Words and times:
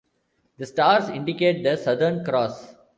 The 0.57 0.65
stars 0.65 1.09
indicate 1.09 1.61
the 1.63 1.77
Southern 1.77 2.25
Cross. 2.25 2.73